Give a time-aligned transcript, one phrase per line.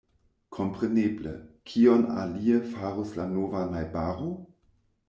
[0.59, 1.33] Kompreneble;
[1.73, 4.37] kion alie farus la nova najbaro?